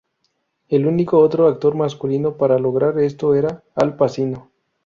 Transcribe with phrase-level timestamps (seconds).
[0.67, 4.49] El único otro actor masculino para lograr esto era Al Pacino.